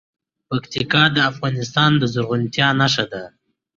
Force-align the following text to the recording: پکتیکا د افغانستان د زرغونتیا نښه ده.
پکتیکا 0.49 1.03
د 1.15 1.17
افغانستان 1.31 1.91
د 1.97 2.03
زرغونتیا 2.13 2.67
نښه 2.79 3.05
ده. 3.11 3.23